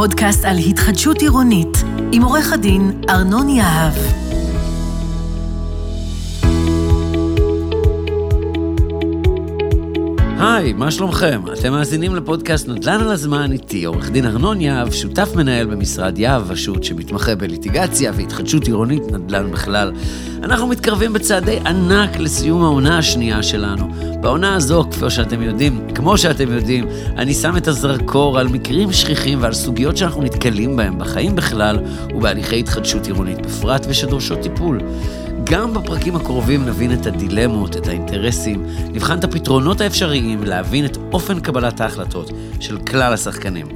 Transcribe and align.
פודקאסט 0.00 0.44
על 0.44 0.58
התחדשות 0.58 1.20
עירונית, 1.20 1.84
עם 2.12 2.22
עורך 2.22 2.52
הדין 2.52 3.02
ארנון 3.10 3.48
יהב. 3.48 4.27
היי, 10.40 10.72
מה 10.72 10.90
שלומכם? 10.90 11.40
אתם 11.52 11.72
מאזינים 11.72 12.14
לפודקאסט 12.14 12.68
נדל"ן 12.68 13.00
על 13.00 13.10
הזמן 13.10 13.52
איתי, 13.52 13.84
עורך 13.84 14.10
דין 14.10 14.26
ארנון 14.26 14.60
יהב, 14.60 14.90
שותף 14.90 15.28
מנהל 15.34 15.66
במשרד 15.66 16.18
יהב 16.18 16.42
ושות' 16.50 16.84
שמתמחה 16.84 17.34
בליטיגציה 17.34 18.12
והתחדשות 18.14 18.66
עירונית 18.66 19.02
נדל"ן 19.12 19.50
בכלל. 19.50 19.92
אנחנו 20.42 20.66
מתקרבים 20.66 21.12
בצעדי 21.12 21.58
ענק 21.66 22.18
לסיום 22.18 22.62
העונה 22.62 22.98
השנייה 22.98 23.42
שלנו. 23.42 23.88
בעונה 24.20 24.54
הזו, 24.54 24.84
כפי 24.90 25.10
שאתם 25.10 25.42
יודעים, 25.42 25.86
כמו 25.94 26.18
שאתם 26.18 26.52
יודעים, 26.52 26.88
אני 27.16 27.34
שם 27.34 27.56
את 27.56 27.68
הזרקור 27.68 28.38
על 28.38 28.48
מקרים 28.48 28.92
שכיחים 28.92 29.42
ועל 29.42 29.52
סוגיות 29.52 29.96
שאנחנו 29.96 30.22
נתקלים 30.22 30.76
בהם 30.76 30.98
בחיים 30.98 31.36
בכלל 31.36 31.78
ובהליכי 32.14 32.58
התחדשות 32.58 33.06
עירונית 33.06 33.46
בפרט 33.46 33.86
ושדורשות 33.88 34.40
טיפול. 34.42 34.80
גם 35.44 35.74
בפרקים 35.74 36.16
הקרובים 36.16 36.64
נבין 36.64 36.92
את 36.92 37.06
הדילמות, 37.06 37.76
את 37.76 37.86
האינטרסים, 37.86 38.66
נבחן 38.92 39.18
את 39.18 39.24
הפתרונות 39.24 39.80
האפשריים, 39.80 40.42
להבין 40.44 40.84
את 40.84 40.96
אופן 41.12 41.40
קבלת 41.40 41.80
ההחלטות 41.80 42.30
של 42.60 42.78
כלל 42.78 43.12
השחקנים. 43.12 43.66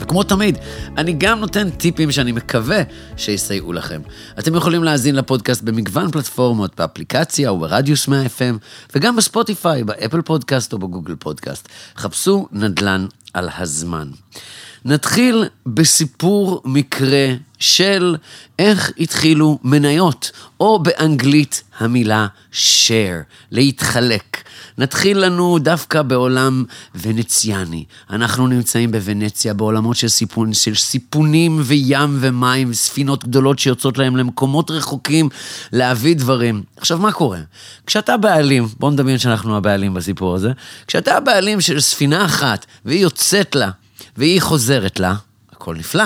וכמו 0.00 0.22
תמיד, 0.22 0.58
אני 0.96 1.12
גם 1.12 1.40
נותן 1.40 1.70
טיפים 1.70 2.12
שאני 2.12 2.32
מקווה 2.32 2.82
שיסייעו 3.16 3.72
לכם. 3.72 4.00
אתם 4.38 4.54
יכולים 4.54 4.84
להאזין 4.84 5.14
לפודקאסט 5.14 5.62
במגוון 5.62 6.10
פלטפורמות, 6.10 6.80
באפליקציה 6.80 7.48
או 7.48 7.58
ברדיוס 7.58 8.08
100 8.08 8.26
FM, 8.26 8.58
וגם 8.94 9.16
בספוטיפיי, 9.16 9.84
באפל 9.84 10.22
פודקאסט 10.22 10.72
או 10.72 10.78
בגוגל 10.78 11.14
פודקאסט. 11.18 11.68
חפשו 11.96 12.48
נדל"ן 12.52 13.06
על 13.34 13.48
הזמן. 13.58 14.08
נתחיל 14.84 15.44
בסיפור 15.66 16.62
מקרה 16.64 17.34
של 17.58 18.16
איך 18.58 18.92
התחילו 18.98 19.58
מניות, 19.64 20.30
או 20.60 20.78
באנגלית 20.78 21.62
המילה 21.78 22.26
share, 22.52 23.22
להתחלק. 23.50 24.42
נתחיל 24.78 25.18
לנו 25.18 25.58
דווקא 25.58 26.02
בעולם 26.02 26.64
ונציאני. 26.94 27.84
אנחנו 28.10 28.46
נמצאים 28.46 28.92
בוונציה, 28.92 29.54
בעולמות 29.54 29.96
של, 29.96 30.08
סיפון, 30.08 30.52
של 30.54 30.74
סיפונים 30.74 31.60
וים 31.64 32.18
ומים, 32.20 32.74
ספינות 32.74 33.24
גדולות 33.24 33.58
שיוצאות 33.58 33.98
להם 33.98 34.16
למקומות 34.16 34.70
רחוקים 34.70 35.28
להביא 35.72 36.16
דברים. 36.16 36.62
עכשיו, 36.76 36.98
מה 36.98 37.12
קורה? 37.12 37.40
כשאתה 37.86 38.16
בעלים, 38.16 38.68
בוא 38.78 38.90
נדמיין 38.90 39.18
שאנחנו 39.18 39.56
הבעלים 39.56 39.94
בסיפור 39.94 40.34
הזה, 40.34 40.52
כשאתה 40.86 41.16
הבעלים 41.16 41.60
של 41.60 41.80
ספינה 41.80 42.24
אחת, 42.24 42.66
והיא 42.84 43.02
יוצאת 43.02 43.54
לה 43.54 43.70
והיא 44.16 44.40
חוזרת 44.40 45.00
לה, 45.00 45.14
הכל 45.52 45.76
נפלא. 45.76 46.04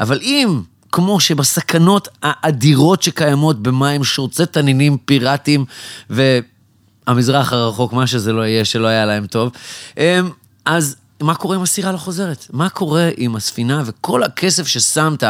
אבל 0.00 0.18
אם, 0.22 0.60
כמו 0.92 1.20
שבסכנות 1.20 2.08
האדירות 2.22 3.02
שקיימות 3.02 3.62
במים 3.62 4.04
שורצי 4.04 4.46
תנינים 4.46 4.96
פיראטיים, 5.04 5.64
והמזרח 6.10 7.52
הרחוק, 7.52 7.92
מה 7.92 8.06
שזה 8.06 8.32
לא 8.32 8.42
יהיה, 8.42 8.64
שלא 8.64 8.86
היה 8.86 9.06
להם 9.06 9.26
טוב, 9.26 9.52
אמ, 9.96 10.30
אז 10.64 10.96
מה 11.20 11.34
קורה 11.34 11.56
אם 11.56 11.62
הסירה 11.62 11.92
לא 11.92 11.96
חוזרת? 11.96 12.46
מה 12.52 12.68
קורה 12.68 13.10
עם 13.16 13.36
הספינה 13.36 13.82
וכל 13.86 14.22
הכסף 14.22 14.66
ששמת 14.66 15.24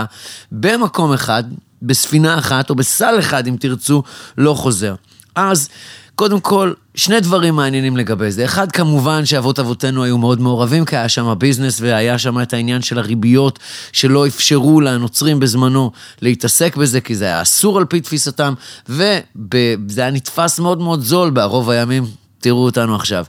במקום 0.53 1.13
אחד, 1.13 1.45
בספינה 1.83 2.39
אחת, 2.39 2.71
או 2.71 2.75
בסל 2.75 3.17
אחד, 3.19 3.47
אם 3.47 3.57
תרצו, 3.61 4.03
לא 4.39 4.55
חוזר? 4.55 4.95
אז... 5.35 5.69
קודם 6.17 6.41
כל, 6.41 6.73
שני 6.95 7.21
דברים 7.21 7.57
מעניינים 7.57 7.97
לגבי 7.97 8.31
זה. 8.33 8.45
אחד, 8.45 8.73
כמובן 8.73 9.27
שאבות 9.27 9.59
אבותינו 9.59 10.05
היו 10.05 10.19
מאוד 10.19 10.41
מעורבים, 10.41 10.85
כי 10.85 10.97
היה 10.97 11.09
שם 11.09 11.35
ביזנס 11.39 11.81
והיה 11.81 12.19
שם 12.19 12.43
את 12.43 12.53
העניין 12.53 12.83
של 12.83 12.99
הריביות 12.99 13.59
שלא 13.93 14.27
אפשרו 14.27 14.81
לנוצרים 14.81 15.41
בזמנו 15.41 15.91
להתעסק 16.23 16.77
בזה, 16.77 17.01
כי 17.01 17.15
זה 17.15 17.25
היה 17.25 17.43
אסור 17.43 17.79
על 17.79 17.85
פי 17.85 18.01
תפיסתם, 18.01 18.55
וזה 18.89 20.01
היה 20.01 20.11
נתפס 20.11 20.59
מאוד 20.59 20.79
מאוד 20.79 21.01
זול 21.01 21.31
בערוב 21.31 21.71
הימים. 21.71 22.05
תראו 22.41 22.65
אותנו 22.65 22.97
עכשיו. 22.97 23.25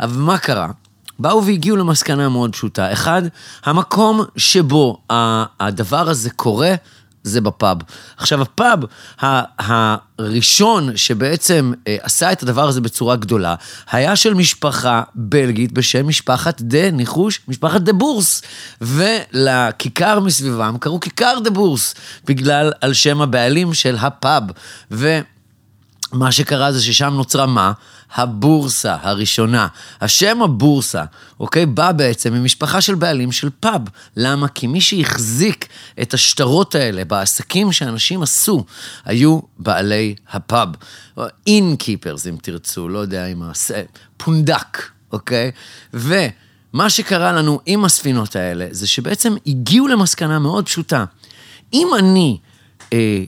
אבל 0.00 0.16
מה 0.16 0.38
קרה? 0.38 0.68
באו 1.18 1.44
והגיעו 1.46 1.76
למסקנה 1.76 2.28
מאוד 2.28 2.52
פשוטה. 2.52 2.92
אחד, 2.92 3.22
המקום 3.64 4.24
שבו 4.36 4.98
הדבר 5.60 6.08
הזה 6.08 6.30
קורה, 6.30 6.74
זה 7.22 7.40
בפאב. 7.40 7.78
עכשיו, 8.16 8.42
הפאב 8.42 8.78
הראשון 9.58 10.96
שבעצם 10.96 11.72
אה, 11.88 11.96
עשה 12.02 12.32
את 12.32 12.42
הדבר 12.42 12.68
הזה 12.68 12.80
בצורה 12.80 13.16
גדולה, 13.16 13.54
היה 13.90 14.16
של 14.16 14.34
משפחה 14.34 15.02
בלגית 15.14 15.72
בשם 15.72 16.08
משפחת 16.08 16.60
דה, 16.60 16.90
ניחוש, 16.90 17.40
משפחת 17.48 17.80
דה 17.80 17.92
בורס. 17.92 18.42
ולכיכר 18.80 20.20
מסביבם 20.20 20.76
קראו 20.80 21.00
כיכר 21.00 21.38
דה 21.44 21.50
בורס, 21.50 21.94
בגלל, 22.26 22.72
על 22.80 22.92
שם 22.92 23.20
הבעלים 23.20 23.74
של 23.74 23.96
הפאב. 24.00 24.42
ומה 26.12 26.32
שקרה 26.32 26.72
זה 26.72 26.82
ששם 26.82 27.14
נוצרה 27.14 27.46
מה? 27.46 27.72
הבורסה 28.14 28.96
הראשונה. 29.02 29.66
השם 30.00 30.42
הבורסה, 30.42 31.04
אוקיי, 31.40 31.66
בא 31.66 31.92
בעצם 31.92 32.34
ממשפחה 32.34 32.80
של 32.80 32.94
בעלים 32.94 33.32
של 33.32 33.48
פאב. 33.60 33.82
למה? 34.16 34.48
כי 34.48 34.66
מי 34.66 34.80
שהחזיק 34.80 35.68
את 36.02 36.14
השטרות 36.14 36.74
האלה 36.74 37.04
בעסקים 37.04 37.72
שאנשים 37.72 38.22
עשו, 38.22 38.64
היו 39.04 39.40
בעלי 39.58 40.14
הפאב. 40.30 40.68
אינקיפרס, 41.46 42.26
אם 42.26 42.36
תרצו, 42.42 42.88
לא 42.88 42.98
יודע 42.98 43.26
אם... 43.26 43.42
פונדק, 44.16 44.82
אוקיי? 45.12 45.50
ומה 45.94 46.90
שקרה 46.90 47.32
לנו 47.32 47.60
עם 47.66 47.84
הספינות 47.84 48.36
האלה, 48.36 48.66
זה 48.70 48.86
שבעצם 48.86 49.36
הגיעו 49.46 49.88
למסקנה 49.88 50.38
מאוד 50.38 50.66
פשוטה. 50.66 51.04
אם 51.72 51.88
אני... 51.98 52.38
אה, 52.92 53.24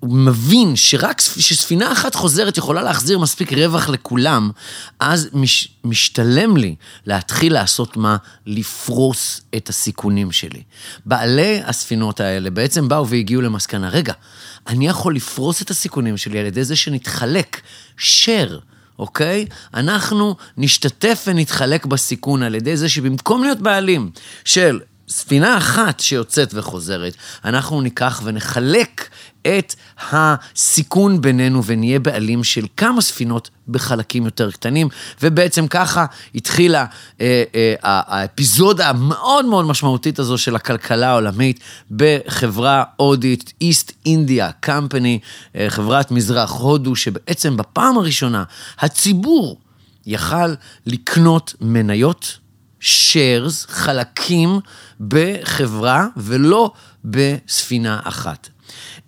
הוא 0.00 0.18
מבין 0.18 0.76
שרק 0.76 1.20
שספינה 1.20 1.92
אחת 1.92 2.14
חוזרת 2.14 2.56
יכולה 2.58 2.82
להחזיר 2.82 3.18
מספיק 3.18 3.52
רווח 3.52 3.88
לכולם, 3.88 4.50
אז 5.00 5.28
מש, 5.32 5.68
משתלם 5.84 6.56
לי 6.56 6.74
להתחיל 7.06 7.52
לעשות 7.52 7.96
מה? 7.96 8.16
לפרוס 8.46 9.40
את 9.56 9.68
הסיכונים 9.68 10.32
שלי. 10.32 10.62
בעלי 11.06 11.60
הספינות 11.64 12.20
האלה 12.20 12.50
בעצם 12.50 12.88
באו 12.88 13.08
והגיעו 13.08 13.42
למסקנה, 13.42 13.88
רגע, 13.88 14.12
אני 14.66 14.88
יכול 14.88 15.16
לפרוס 15.16 15.62
את 15.62 15.70
הסיכונים 15.70 16.16
שלי 16.16 16.38
על 16.38 16.46
ידי 16.46 16.64
זה 16.64 16.76
שנתחלק, 16.76 17.60
share. 17.98 18.54
אוקיי? 18.98 19.46
אנחנו 19.74 20.36
נשתתף 20.56 21.24
ונתחלק 21.26 21.86
בסיכון 21.86 22.42
על 22.42 22.54
ידי 22.54 22.76
זה 22.76 22.88
שבמקום 22.88 23.42
להיות 23.42 23.58
בעלים 23.58 24.10
של 24.44 24.80
ספינה 25.08 25.58
אחת 25.58 26.00
שיוצאת 26.00 26.54
וחוזרת, 26.54 27.14
אנחנו 27.44 27.80
ניקח 27.80 28.20
ונחלק 28.24 29.08
את 29.42 29.74
הסיכון 30.10 31.20
בינינו 31.20 31.64
ונהיה 31.64 31.98
בעלים 31.98 32.44
של 32.44 32.66
כמה 32.76 33.00
ספינות 33.00 33.50
בחלקים 33.68 34.24
יותר 34.24 34.50
קטנים, 34.50 34.88
ובעצם 35.22 35.66
ככה 35.66 36.06
התחילה 36.34 36.84
אה, 37.20 37.44
אה, 37.54 37.74
האפיזודה 37.82 38.88
המאוד 38.88 39.44
מאוד 39.44 39.64
משמעותית 39.64 40.18
הזו 40.18 40.38
של 40.38 40.56
הכלכלה 40.56 41.10
העולמית 41.10 41.60
בחברה 41.90 42.84
הודית, 42.96 43.52
East 43.64 43.92
India 44.08 44.66
Company, 44.66 45.18
אה, 45.56 45.66
חברת 45.68 46.10
מזרח 46.10 46.52
הודו, 46.52 46.96
שבעצם 46.96 47.56
בפעם 47.56 47.98
הראשונה 47.98 48.44
הציבור 48.78 49.60
יכל 50.06 50.54
לקנות 50.86 51.54
מניות. 51.60 52.38
shares, 52.80 53.66
חלקים 53.68 54.60
בחברה 55.00 56.06
ולא 56.16 56.72
בספינה 57.04 58.00
אחת. 58.04 58.48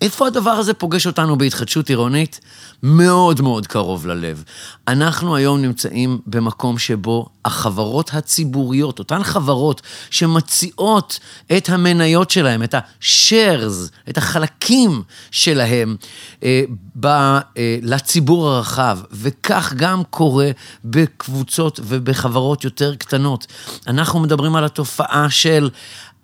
איפה 0.00 0.26
הדבר 0.26 0.50
הזה 0.50 0.74
פוגש 0.74 1.06
אותנו 1.06 1.38
בהתחדשות 1.38 1.88
עירונית? 1.88 2.40
מאוד 2.82 3.40
מאוד 3.40 3.66
קרוב 3.66 4.06
ללב. 4.06 4.44
אנחנו 4.88 5.36
היום 5.36 5.62
נמצאים 5.62 6.18
במקום 6.26 6.78
שבו 6.78 7.26
החברות 7.44 8.10
הציבוריות, 8.14 8.98
אותן 8.98 9.22
חברות 9.22 9.82
שמציעות 10.10 11.18
את 11.56 11.68
המניות 11.68 12.30
שלהם, 12.30 12.62
את 12.62 12.74
ה-shares, 12.74 14.08
את 14.08 14.18
החלקים 14.18 15.02
שלהם 15.30 15.96
אה, 16.42 16.62
ב, 17.00 17.06
אה, 17.06 17.40
לציבור 17.82 18.48
הרחב, 18.48 18.98
וכך 19.12 19.72
גם 19.76 20.02
קורה 20.10 20.50
בקבוצות 20.84 21.80
ובחברות 21.82 22.64
יותר 22.64 22.94
קטנות. 22.94 23.46
אנחנו 23.86 24.20
מדברים 24.20 24.56
על 24.56 24.64
התופעה 24.64 25.30
של 25.30 25.70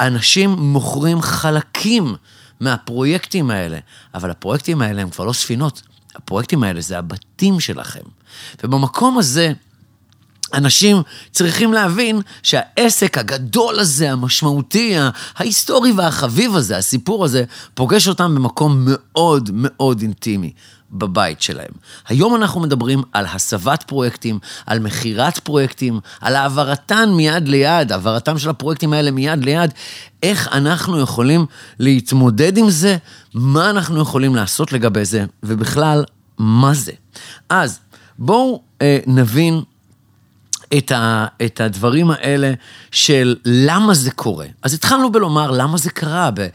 אנשים 0.01 0.51
מוכרים 0.51 1.23
חלקים 1.23 2.15
מהפרויקטים 2.61 3.50
האלה, 3.50 3.79
אבל 4.14 4.31
הפרויקטים 4.31 4.82
האלה 4.82 5.03
הם 5.03 5.11
כבר 5.11 5.25
לא 5.25 5.32
ספינות, 5.32 5.82
הפרויקטים 6.14 6.62
האלה 6.62 6.81
זה 6.81 6.99
הבתים 6.99 7.61
שלכם. 7.61 8.00
ובמקום 8.64 9.19
הזה, 9.19 9.53
אנשים 10.55 11.03
צריכים 11.32 11.73
להבין 11.73 12.20
שהעסק 12.43 13.19
הגדול 13.19 13.79
הזה, 13.79 14.12
המשמעותי, 14.12 14.94
ההיסטורי 15.37 15.93
והחביב 15.93 16.56
הזה, 16.56 16.76
הסיפור 16.76 17.25
הזה, 17.25 17.44
פוגש 17.75 18.08
אותם 18.08 18.35
במקום 18.35 18.87
מאוד 18.87 19.50
מאוד 19.52 20.00
אינטימי. 20.02 20.52
בבית 20.93 21.43
שלהם. 21.43 21.71
היום 22.09 22.35
אנחנו 22.35 22.61
מדברים 22.61 23.03
על 23.12 23.27
הסבת 23.27 23.83
פרויקטים, 23.83 24.38
על 24.67 24.79
מכירת 24.79 25.38
פרויקטים, 25.38 26.00
על 26.21 26.37
העברתן 26.37 27.09
מיד 27.17 27.49
ליד, 27.49 27.93
העברתם 27.93 28.38
של 28.38 28.50
הפרויקטים 28.50 28.93
האלה 28.93 29.11
מיד 29.11 29.44
ליד, 29.44 29.71
איך 30.23 30.49
אנחנו 30.53 31.00
יכולים 31.00 31.47
להתמודד 31.79 32.56
עם 32.56 32.71
זה, 32.71 32.97
מה 33.35 33.71
אנחנו 33.71 34.00
יכולים 34.00 34.35
לעשות 34.35 34.73
לגבי 34.73 35.05
זה, 35.05 35.25
ובכלל, 35.43 36.05
מה 36.38 36.75
זה. 36.75 36.93
אז 37.49 37.81
בואו 38.19 38.62
אה, 38.83 38.99
נבין 39.06 39.62
את, 40.79 40.93
ה, 40.93 41.27
את 41.45 41.61
הדברים 41.61 42.11
האלה 42.11 42.53
של 42.91 43.37
למה 43.45 43.95
זה 43.95 44.11
קורה. 44.11 44.47
אז 44.63 44.75
התחלנו 44.75 45.13
בלומר 45.13 45.51
למה 45.51 45.79
זה 45.79 45.91
קרה 45.91 46.31
ב, 46.35 46.47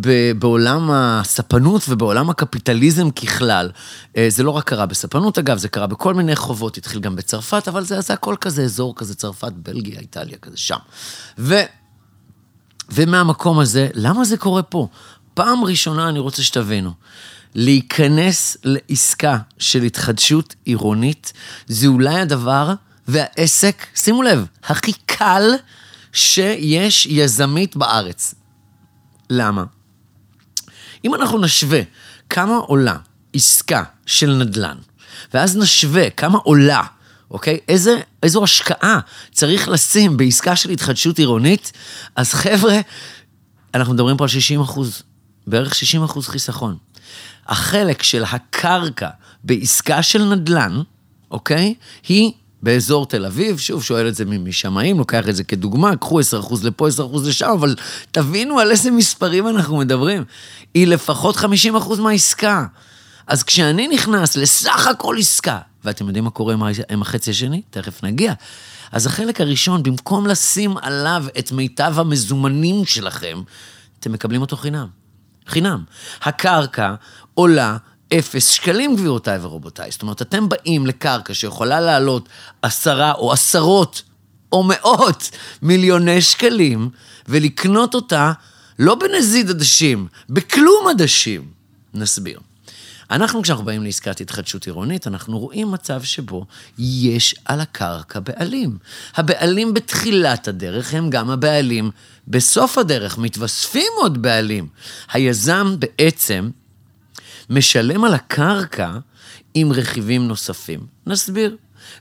ב, 0.00 0.32
בעולם 0.38 0.90
הספנות 0.90 1.82
ובעולם 1.88 2.30
הקפיטליזם 2.30 3.10
ככלל. 3.10 3.70
אה, 4.16 4.26
זה 4.28 4.42
לא 4.42 4.50
רק 4.50 4.64
קרה 4.64 4.86
בספנות, 4.86 5.38
אגב, 5.38 5.58
זה 5.58 5.68
קרה 5.68 5.86
בכל 5.86 6.14
מיני 6.14 6.36
חובות, 6.36 6.76
התחיל 6.76 7.00
גם 7.00 7.16
בצרפת, 7.16 7.68
אבל 7.68 7.84
זה, 7.84 8.00
זה 8.00 8.12
הכל 8.12 8.36
כזה 8.40 8.62
אזור 8.62 8.94
כזה, 8.96 9.14
צרפת, 9.14 9.52
בלגיה, 9.52 10.00
איטליה, 10.00 10.36
כזה 10.38 10.56
שם. 10.56 10.78
ו, 11.38 11.54
ומהמקום 12.90 13.58
הזה, 13.58 13.88
למה 13.94 14.24
זה 14.24 14.36
קורה 14.36 14.62
פה? 14.62 14.88
פעם 15.34 15.64
ראשונה 15.64 16.08
אני 16.08 16.18
רוצה 16.18 16.42
שתבינו. 16.42 16.92
להיכנס 17.54 18.56
לעסקה 18.64 19.38
של 19.58 19.82
התחדשות 19.82 20.54
עירונית, 20.64 21.32
זה 21.66 21.86
אולי 21.86 22.20
הדבר 22.20 22.74
והעסק, 23.10 23.86
שימו 23.94 24.22
לב, 24.22 24.46
הכי 24.64 24.92
קל 25.06 25.42
שיש 26.12 27.06
יזמית 27.06 27.76
בארץ. 27.76 28.34
למה? 29.30 29.64
אם 31.04 31.14
אנחנו 31.14 31.38
נשווה 31.38 31.80
כמה 32.30 32.56
עולה 32.56 32.96
עסקה 33.32 33.82
של 34.06 34.30
נדל"ן, 34.30 34.76
ואז 35.34 35.56
נשווה 35.56 36.10
כמה 36.10 36.38
עולה, 36.38 36.82
אוקיי? 37.30 37.58
איזה, 37.68 38.00
איזו 38.22 38.44
השקעה 38.44 39.00
צריך 39.32 39.68
לשים 39.68 40.16
בעסקה 40.16 40.56
של 40.56 40.70
התחדשות 40.70 41.18
עירונית, 41.18 41.72
אז 42.16 42.32
חבר'ה, 42.32 42.80
אנחנו 43.74 43.94
מדברים 43.94 44.16
פה 44.16 44.24
על 44.24 44.28
60 44.28 44.60
אחוז, 44.60 45.02
בערך 45.46 45.74
60 45.74 46.02
אחוז 46.02 46.28
חיסכון. 46.28 46.76
החלק 47.46 48.02
של 48.02 48.24
הקרקע 48.24 49.08
בעסקה 49.44 50.02
של 50.02 50.24
נדל"ן, 50.24 50.82
אוקיי? 51.30 51.74
היא 52.08 52.32
באזור 52.62 53.06
תל 53.06 53.26
אביב, 53.26 53.58
שוב, 53.58 53.82
שואל 53.82 54.08
את 54.08 54.14
זה 54.14 54.24
משמאים, 54.24 54.98
לוקח 54.98 55.28
את 55.28 55.36
זה 55.36 55.44
כדוגמה, 55.44 55.96
קחו 55.96 56.20
10% 56.20 56.22
לפה, 56.62 56.88
10% 56.88 57.28
לשם, 57.28 57.50
אבל 57.50 57.74
תבינו 58.10 58.58
על 58.58 58.70
איזה 58.70 58.90
מספרים 58.90 59.48
אנחנו 59.48 59.76
מדברים. 59.76 60.24
היא 60.74 60.86
לפחות 60.86 61.36
50% 61.36 62.00
מהעסקה. 62.00 62.66
אז 63.26 63.42
כשאני 63.42 63.88
נכנס 63.88 64.36
לסך 64.36 64.86
הכל 64.86 65.16
עסקה, 65.18 65.58
ואתם 65.84 66.06
יודעים 66.06 66.24
מה 66.24 66.30
קורה 66.30 66.54
עם 66.90 67.02
החצי 67.02 67.30
השני? 67.30 67.62
תכף 67.70 68.04
נגיע. 68.04 68.32
אז 68.92 69.06
החלק 69.06 69.40
הראשון, 69.40 69.82
במקום 69.82 70.26
לשים 70.26 70.76
עליו 70.76 71.24
את 71.38 71.52
מיטב 71.52 71.94
המזומנים 71.96 72.84
שלכם, 72.84 73.42
אתם 74.00 74.12
מקבלים 74.12 74.40
אותו 74.40 74.56
חינם. 74.56 74.86
חינם. 75.46 75.84
הקרקע 76.22 76.94
עולה 77.34 77.76
אפס 78.18 78.48
שקלים, 78.48 78.96
גבירותיי 78.96 79.38
ורבותיי. 79.42 79.90
זאת 79.90 80.02
אומרת, 80.02 80.22
אתם 80.22 80.48
באים 80.48 80.86
לקרקע 80.86 81.34
שיכולה 81.34 81.80
לעלות 81.80 82.28
עשרה 82.62 83.12
או 83.12 83.32
עשרות 83.32 84.02
או 84.52 84.62
מאות 84.62 85.30
מיליוני 85.62 86.22
שקלים, 86.22 86.90
ולקנות 87.28 87.94
אותה 87.94 88.32
לא 88.78 88.94
בנזיד 88.94 89.50
עדשים, 89.50 90.06
בכלום 90.28 90.88
עדשים. 90.90 91.50
נסביר. 91.94 92.40
אנחנו, 93.10 93.42
כשאנחנו 93.42 93.64
באים 93.64 93.84
לעסקת 93.84 94.20
התחדשות 94.20 94.66
עירונית, 94.66 95.06
אנחנו 95.06 95.38
רואים 95.38 95.70
מצב 95.70 96.02
שבו 96.02 96.46
יש 96.78 97.34
על 97.44 97.60
הקרקע 97.60 98.20
בעלים. 98.20 98.78
הבעלים 99.16 99.74
בתחילת 99.74 100.48
הדרך 100.48 100.94
הם 100.94 101.10
גם 101.10 101.30
הבעלים 101.30 101.90
בסוף 102.28 102.78
הדרך, 102.78 103.18
מתווספים 103.18 103.92
עוד 103.96 104.22
בעלים. 104.22 104.68
היזם 105.12 105.74
בעצם 105.78 106.50
משלם 107.50 108.04
על 108.04 108.14
הקרקע 108.14 108.90
עם 109.54 109.72
רכיבים 109.72 110.28
נוספים. 110.28 110.80
נסביר. 111.06 111.56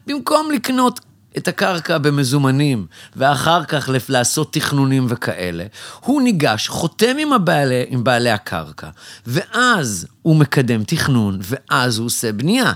במקום 0.07 0.51
לקנות 0.51 0.99
את 1.37 1.47
הקרקע 1.47 1.97
במזומנים, 1.97 2.85
ואחר 3.15 3.63
כך 3.63 3.89
לעשות 4.09 4.53
תכנונים 4.53 5.05
וכאלה, 5.09 5.65
הוא 5.99 6.21
ניגש, 6.21 6.67
חותם 6.67 7.17
עם, 7.19 7.33
הבעלי, 7.33 7.85
עם 7.87 8.03
בעלי 8.03 8.29
הקרקע, 8.29 8.89
ואז 9.27 10.07
הוא 10.21 10.35
מקדם 10.35 10.83
תכנון, 10.83 11.39
ואז 11.41 11.97
הוא 11.97 12.05
עושה 12.05 12.31
בנייה. 12.31 12.73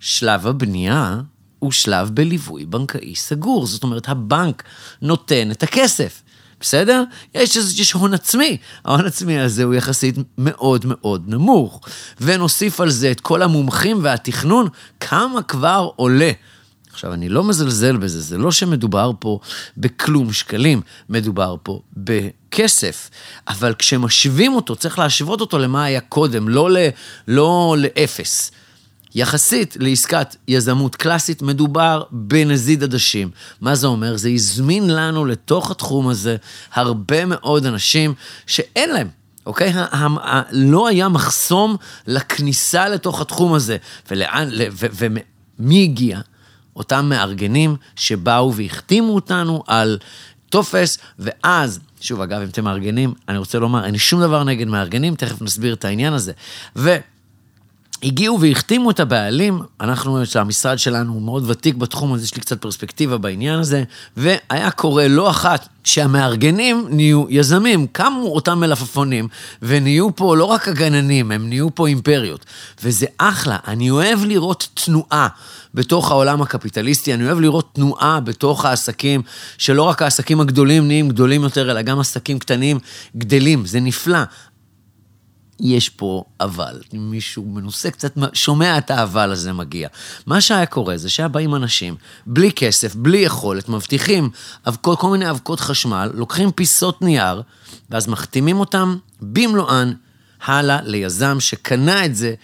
שלב 0.00 0.46
הבנייה 0.46 1.20
הוא 1.58 1.72
שלב 1.72 2.10
בליווי 2.14 2.66
בנקאי 2.66 3.14
סגור, 3.14 3.66
זאת 3.66 3.82
אומרת, 3.82 4.08
הבנק 4.08 4.62
נותן 5.02 5.50
את 5.50 5.62
הכסף. 5.62 6.22
בסדר? 6.64 7.04
יש, 7.34 7.56
יש 7.56 7.92
הון 7.92 8.14
עצמי. 8.14 8.56
ההון 8.84 9.06
עצמי 9.06 9.38
הזה 9.38 9.64
הוא 9.64 9.74
יחסית 9.74 10.14
מאוד 10.38 10.84
מאוד 10.88 11.22
נמוך. 11.26 11.80
ונוסיף 12.20 12.80
על 12.80 12.90
זה 12.90 13.10
את 13.10 13.20
כל 13.20 13.42
המומחים 13.42 13.98
והתכנון, 14.02 14.68
כמה 15.00 15.42
כבר 15.42 15.90
עולה. 15.96 16.30
עכשיו, 16.92 17.12
אני 17.12 17.28
לא 17.28 17.44
מזלזל 17.44 17.96
בזה, 17.96 18.20
זה 18.20 18.38
לא 18.38 18.52
שמדובר 18.52 19.12
פה 19.18 19.38
בכלום 19.76 20.32
שקלים, 20.32 20.80
מדובר 21.08 21.56
פה 21.62 21.80
בכסף. 21.96 23.10
אבל 23.48 23.74
כשמשווים 23.78 24.54
אותו, 24.54 24.76
צריך 24.76 24.98
להשוות 24.98 25.40
אותו 25.40 25.58
למה 25.58 25.84
היה 25.84 26.00
קודם, 26.00 26.48
לא, 26.48 26.68
לא 27.28 27.76
לאפס. 27.78 28.50
יחסית 29.14 29.76
לעסקת 29.80 30.36
יזמות 30.48 30.96
קלאסית, 30.96 31.42
מדובר 31.42 32.02
בנזיד 32.10 32.82
עדשים. 32.82 33.30
מה 33.60 33.74
זה 33.74 33.86
אומר? 33.86 34.16
זה 34.16 34.28
הזמין 34.28 34.90
לנו 34.90 35.24
לתוך 35.24 35.70
התחום 35.70 36.08
הזה 36.08 36.36
הרבה 36.74 37.24
מאוד 37.24 37.66
אנשים 37.66 38.14
שאין 38.46 38.90
להם. 38.90 39.08
אוקיי? 39.46 39.72
לא 40.52 40.88
היה 40.88 41.08
מחסום 41.08 41.76
לכניסה 42.06 42.88
לתוך 42.88 43.20
התחום 43.20 43.54
הזה. 43.54 43.76
ולאן, 44.10 44.48
ומי 45.58 45.82
הגיע? 45.82 46.20
אותם 46.76 47.06
מארגנים 47.08 47.76
שבאו 47.96 48.54
והחתימו 48.54 49.14
אותנו 49.14 49.62
על 49.66 49.98
טופס, 50.48 50.98
ואז, 51.18 51.80
שוב, 52.00 52.20
אגב, 52.20 52.40
אם 52.40 52.48
אתם 52.48 52.64
מארגנים, 52.64 53.14
אני 53.28 53.38
רוצה 53.38 53.58
לומר, 53.58 53.84
אין 53.84 53.92
לי 53.92 53.98
שום 53.98 54.20
דבר 54.20 54.44
נגד 54.44 54.66
מארגנים, 54.66 55.14
תכף 55.14 55.42
נסביר 55.42 55.74
את 55.74 55.84
העניין 55.84 56.12
הזה. 56.12 56.32
ו... 56.76 56.96
הגיעו 58.02 58.40
והחתימו 58.40 58.90
את 58.90 59.00
הבעלים, 59.00 59.62
אנחנו, 59.80 60.22
המשרד 60.34 60.78
שלנו 60.78 61.12
הוא 61.12 61.22
מאוד 61.22 61.50
ותיק 61.50 61.74
בתחום 61.74 62.12
הזה, 62.12 62.24
יש 62.24 62.34
לי 62.34 62.40
קצת 62.40 62.62
פרספקטיבה 62.62 63.18
בעניין 63.18 63.58
הזה, 63.58 63.82
והיה 64.16 64.70
קורה 64.70 65.08
לא 65.08 65.30
אחת 65.30 65.68
שהמארגנים 65.84 66.86
נהיו 66.90 67.24
יזמים, 67.28 67.86
קמו 67.86 68.26
אותם 68.26 68.60
מלפפונים, 68.60 69.28
ונהיו 69.62 70.16
פה 70.16 70.36
לא 70.36 70.44
רק 70.44 70.68
הגננים, 70.68 71.32
הם 71.32 71.48
נהיו 71.48 71.74
פה 71.74 71.86
אימפריות. 71.86 72.44
וזה 72.82 73.06
אחלה, 73.18 73.56
אני 73.66 73.90
אוהב 73.90 74.24
לראות 74.24 74.68
תנועה 74.74 75.28
בתוך 75.74 76.10
העולם 76.10 76.42
הקפיטליסטי, 76.42 77.14
אני 77.14 77.26
אוהב 77.26 77.40
לראות 77.40 77.70
תנועה 77.74 78.20
בתוך 78.20 78.64
העסקים, 78.64 79.22
שלא 79.58 79.82
רק 79.82 80.02
העסקים 80.02 80.40
הגדולים 80.40 80.86
נהיים 80.86 81.08
גדולים 81.08 81.42
יותר, 81.42 81.70
אלא 81.70 81.82
גם 81.82 82.00
עסקים 82.00 82.38
קטנים 82.38 82.78
גדלים, 83.16 83.66
זה 83.66 83.80
נפלא. 83.80 84.18
יש 85.60 85.88
פה 85.88 86.24
אבל. 86.40 86.80
מישהו 86.92 87.44
מנוסה 87.44 87.90
קצת, 87.90 88.12
שומע 88.32 88.78
את 88.78 88.90
האבל 88.90 89.32
הזה 89.32 89.52
מגיע. 89.52 89.88
מה 90.26 90.40
שהיה 90.40 90.66
קורה 90.66 90.96
זה 90.96 91.10
שהיה 91.10 91.28
באים 91.28 91.54
אנשים, 91.54 91.96
בלי 92.26 92.52
כסף, 92.52 92.94
בלי 92.94 93.18
יכולת, 93.18 93.68
מבטיחים 93.68 94.30
אבקות, 94.68 95.00
כל 95.00 95.10
מיני 95.10 95.30
אבקות 95.30 95.60
חשמל, 95.60 96.10
לוקחים 96.14 96.50
פיסות 96.50 97.02
נייר, 97.02 97.42
ואז 97.90 98.08
מחתימים 98.08 98.60
אותם 98.60 98.96
במלואן 99.20 99.92
הלאה 100.44 100.78
ליזם 100.82 101.40
שקנה 101.40 102.04
את 102.04 102.16
זה 102.16 102.34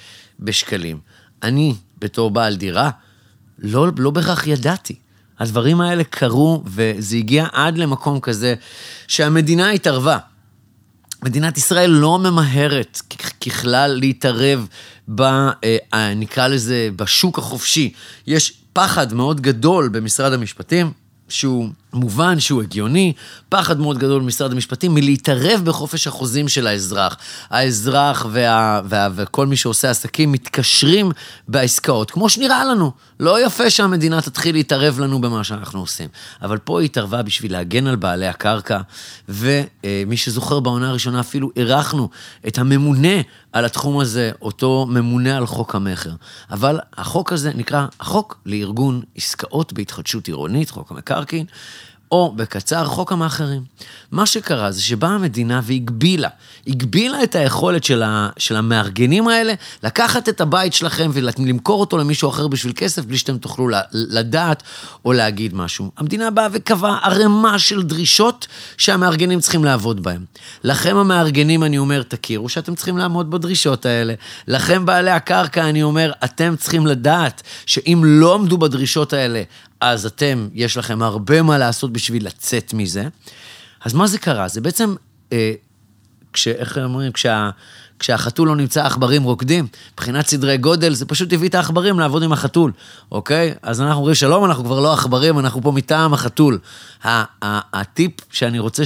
בשקלים. 0.41 0.99
אני, 1.43 1.75
בתור 1.99 2.31
בעל 2.31 2.57
דירה, 2.57 2.91
לא, 3.59 3.87
לא 3.99 4.11
בהכרח 4.11 4.47
ידעתי. 4.47 4.95
הדברים 5.39 5.81
האלה 5.81 6.05
קרו, 6.05 6.63
וזה 6.67 7.17
הגיע 7.17 7.47
עד 7.53 7.79
למקום 7.79 8.21
כזה 8.21 8.55
שהמדינה 9.09 9.71
התערבה. 9.71 10.19
מדינת 11.25 11.59
ישראל 11.59 11.91
לא 11.91 12.19
ממהרת 12.19 13.01
ככלל 13.47 13.91
להתערב 13.91 14.67
ב... 15.15 15.23
אה, 15.23 16.15
נקרא 16.17 16.49
לזה, 16.49 16.89
בשוק 16.97 17.39
החופשי. 17.39 17.93
יש 18.27 18.53
פחד 18.73 19.15
מאוד 19.15 19.41
גדול 19.41 19.89
במשרד 19.89 20.33
המשפטים, 20.33 20.93
שהוא 21.31 21.69
מובן 21.93 22.41
שהוא 22.41 22.63
הגיוני, 22.63 23.13
פחד 23.49 23.81
מאוד 23.81 23.99
גדול 23.99 24.23
במשרד 24.23 24.53
המשפטים 24.53 24.95
מלהתערב 24.95 25.61
בחופש 25.65 26.07
החוזים 26.07 26.49
של 26.49 26.67
האזרח. 26.67 27.17
האזרח 27.51 28.27
וה, 28.31 28.81
וה, 28.85 29.09
וכל 29.15 29.47
מי 29.47 29.57
שעושה 29.57 29.91
עסקים 29.91 30.33
מתקשרים 30.33 31.11
בעסקאות, 31.49 32.11
כמו 32.11 32.29
שנראה 32.29 32.65
לנו. 32.65 32.93
לא 33.21 33.47
יפה 33.47 33.71
שהמדינה 33.71 34.23
תתחיל 34.23 34.55
להתערב 34.55 35.01
לנו 35.01 35.21
במה 35.21 35.45
שאנחנו 35.45 35.81
עושים. 35.81 36.09
אבל 36.43 36.59
פה 36.59 36.81
היא 36.81 36.85
התערבה 36.85 37.23
בשביל 37.23 37.53
להגן 37.53 37.87
על 37.87 37.97
בעלי 37.97 38.27
הקרקע, 38.27 38.81
ומי 39.29 40.17
שזוכר 40.17 40.61
בעונה 40.61 40.89
הראשונה 40.89 41.21
אפילו 41.21 41.51
אירחנו 41.57 42.09
את 42.49 42.59
הממונה 42.59 43.21
על 43.53 43.65
התחום 43.65 44.01
הזה, 44.01 44.31
אותו 44.43 44.87
ממונה 44.91 45.37
על 45.37 45.47
חוק 45.47 45.75
המכר. 45.75 46.13
אבל 46.51 46.81
החוק 46.97 47.33
הזה 47.33 47.53
נקרא 47.55 47.87
החוק 48.01 48.41
לארגון 48.47 49.03
עסקאות 49.17 49.73
בהתחדשות 49.73 50.29
עירונית, 50.29 50.71
חוק 50.71 50.91
המקרקעין. 50.91 51.47
או 52.13 52.33
בקצר, 52.37 52.85
חוק 52.85 53.13
המאכערים. 53.13 53.63
מה 54.13 54.27
שקרה 54.27 54.71
זה 54.71 54.83
שבאה 54.83 55.11
המדינה 55.11 55.61
והגבילה, 55.65 56.29
הגבילה 56.67 57.23
את 57.23 57.35
היכולת 57.35 57.85
של, 57.85 58.03
ה, 58.03 58.29
של 58.39 58.57
המארגנים 58.57 59.29
האלה 59.29 59.55
לקחת 59.83 60.29
את 60.29 60.41
הבית 60.41 60.73
שלכם 60.73 61.11
ולמכור 61.13 61.81
אותו 61.81 61.99
למישהו 61.99 62.29
אחר 62.29 62.49
בשביל 62.49 62.73
כסף, 62.77 63.05
בלי 63.05 63.19
שאתם 63.19 63.39
תוכלו 63.39 63.69
לדעת 63.93 64.63
או 65.05 65.13
להגיד 65.13 65.55
משהו. 65.55 65.91
המדינה 65.97 66.31
באה 66.31 66.49
וקבעה 66.53 66.99
ערימה 67.03 67.59
של 67.59 67.83
דרישות 67.83 68.47
שהמארגנים 68.77 69.41
צריכים 69.41 69.65
לעבוד 69.65 70.03
בהן. 70.03 70.25
לכם 70.65 70.97
המארגנים, 70.97 71.65
אני 71.65 71.79
אומר, 71.79 72.03
תכירו 72.03 72.49
שאתם 72.49 72.75
צריכים 72.75 72.99
לעמוד 72.99 73.31
בדרישות 73.31 73.87
האלה. 73.87 74.15
לכם 74.49 74.87
בעלי 74.87 75.11
הקרקע, 75.11 75.69
אני 75.69 75.83
אומר, 75.83 76.13
אתם 76.25 76.55
צריכים 76.59 76.87
לדעת 76.87 77.43
שאם 77.67 78.03
לא 78.05 78.35
עמדו 78.35 78.59
בדרישות 78.59 79.13
האלה, 79.13 79.43
אז 79.81 80.07
אתם, 80.07 80.49
יש 80.55 80.77
לכם 80.77 81.03
הרבה 81.03 81.43
מה 81.43 81.59
לעשות 81.59 81.93
בשביל 81.93 82.27
לצאת 82.27 82.75
מזה. 82.75 83.09
אז 83.85 83.95
מה 83.95 84.07
זה 84.07 84.19
קרה? 84.19 84.49
זה 84.49 84.61
בעצם, 84.61 84.95
אה, 85.33 85.53
כש, 86.33 86.49
איך 86.49 86.79
אומרים, 86.79 87.13
כשה, 87.13 87.51
כשהחתול 87.99 88.49
לא 88.49 88.57
נמצא, 88.57 88.83
העכברים 88.83 89.23
רוקדים. 89.23 89.67
מבחינת 89.93 90.27
סדרי 90.27 90.57
גודל, 90.57 90.95
זה 90.95 91.07
פשוט 91.07 91.33
הביא 91.33 91.49
את 91.49 91.55
העכברים 91.55 92.01
לעבוד 92.01 92.23
עם 92.23 92.33
החתול, 92.33 92.73
אוקיי? 93.13 93.55
אז 93.63 93.81
אנחנו 93.81 93.97
אומרים, 93.97 94.15
שלום, 94.15 94.45
אנחנו 94.45 94.65
כבר 94.65 94.81
לא 94.81 94.93
עכברים, 94.93 95.39
אנחנו 95.39 95.63
פה 95.63 95.73
מטעם 95.73 96.15
החתול. 96.15 96.59
הטיפ 97.43 98.13
שאני 98.31 98.59
רוצה 98.59 98.83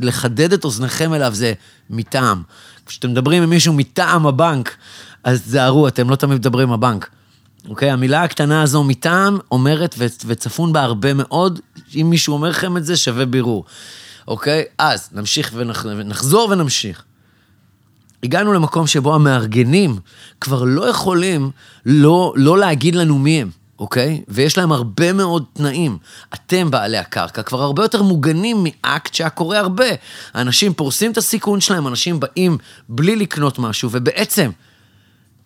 לחדד 0.00 0.52
את 0.52 0.64
אוזניכם 0.64 1.14
אליו 1.14 1.34
זה 1.34 1.52
מטעם. 1.90 2.42
כשאתם 2.86 3.10
מדברים 3.10 3.42
עם 3.42 3.50
מישהו 3.50 3.72
מטעם 3.72 4.26
הבנק, 4.26 4.76
אז 5.24 5.42
תזהרו, 5.42 5.88
אתם 5.88 6.10
לא 6.10 6.16
תמיד 6.16 6.38
מדברים 6.38 6.68
עם 6.68 6.74
הבנק. 6.74 7.10
אוקיי? 7.68 7.90
המילה 7.90 8.22
הקטנה 8.22 8.62
הזו 8.62 8.84
מטעם 8.84 9.38
אומרת 9.50 9.94
וצפון 10.26 10.72
בה 10.72 10.82
הרבה 10.82 11.14
מאוד. 11.14 11.60
אם 11.94 12.06
מישהו 12.10 12.34
אומר 12.34 12.48
לכם 12.48 12.76
את 12.76 12.84
זה, 12.84 12.96
שווה 12.96 13.26
בירור. 13.26 13.64
אוקיי? 14.28 14.64
אז 14.78 15.08
נמשיך 15.12 15.52
ונחזור 15.54 16.48
ונמשיך. 16.50 17.04
הגענו 18.22 18.52
למקום 18.52 18.86
שבו 18.86 19.14
המארגנים 19.14 19.98
כבר 20.40 20.64
לא 20.64 20.88
יכולים 20.88 21.50
לא, 21.86 22.32
לא 22.36 22.58
להגיד 22.58 22.94
לנו 22.94 23.18
מי 23.18 23.42
הם, 23.42 23.50
אוקיי? 23.78 24.22
ויש 24.28 24.58
להם 24.58 24.72
הרבה 24.72 25.12
מאוד 25.12 25.44
תנאים. 25.52 25.98
אתם, 26.34 26.70
בעלי 26.70 26.98
הקרקע, 26.98 27.42
כבר 27.42 27.62
הרבה 27.62 27.84
יותר 27.84 28.02
מוגנים 28.02 28.64
מאקט 28.64 29.14
שהיה 29.14 29.30
קורה 29.30 29.58
הרבה. 29.58 29.86
אנשים 30.34 30.74
פורסים 30.74 31.12
את 31.12 31.18
הסיכון 31.18 31.60
שלהם, 31.60 31.88
אנשים 31.88 32.20
באים 32.20 32.58
בלי 32.88 33.16
לקנות 33.16 33.58
משהו, 33.58 33.90
ובעצם... 33.92 34.50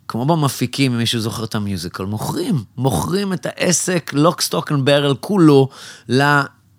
כמו 0.09 0.27
במפיקים, 0.27 0.93
אם 0.93 0.99
מישהו 0.99 1.21
זוכר 1.21 1.45
את 1.45 1.55
ה 1.55 1.60
musical, 1.60 2.05
מוכרים, 2.05 2.65
מוכרים 2.77 3.33
את 3.33 3.47
העסק, 3.47 4.11
lock, 4.15 4.41
stock 4.41 4.73
and 4.73 4.85
barrel, 4.85 5.15
כולו, 5.21 5.69
ל... 6.09 6.23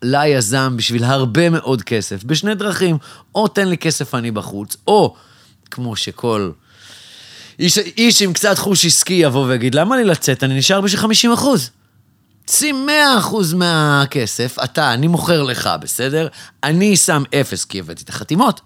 ליזם 0.02 0.78
בשביל 0.78 1.04
הרבה 1.04 1.50
מאוד 1.50 1.82
כסף, 1.82 2.24
בשני 2.24 2.56
דרכים, 2.56 2.98
או 3.36 3.48
תן 3.48 3.68
לי 3.68 3.78
כסף 3.78 4.16
אני 4.16 4.32
בחוץ, 4.32 4.78
או 4.88 5.16
כמו 5.72 5.96
שכל 5.96 6.52
איש, 7.60 7.78
איש 7.78 8.22
עם 8.22 8.34
קצת 8.34 8.58
חוש 8.58 8.86
עסקי 8.86 9.14
יבוא 9.14 9.46
ויגיד, 9.46 9.76
למה 9.76 9.98
לי 9.98 10.04
לצאת? 10.04 10.44
אני 10.44 10.58
נשאר 10.58 10.82
בשביל 10.82 11.02
50 11.02 11.32
אחוז. 11.32 11.70
שים 12.50 12.86
100 12.86 13.18
אחוז 13.18 13.54
מהכסף, 13.54 14.58
אתה, 14.64 14.94
אני 14.94 15.08
מוכר 15.08 15.44
לך, 15.44 15.70
בסדר? 15.82 16.28
אני 16.64 16.96
שם 16.96 17.24
אפס 17.42 17.66
כי 17.66 17.80
הבאתי 17.80 18.04
את 18.04 18.10
החתימות. 18.10 18.62